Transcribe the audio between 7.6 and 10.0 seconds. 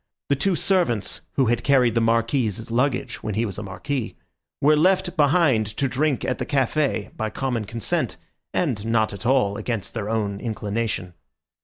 consent, and not at all against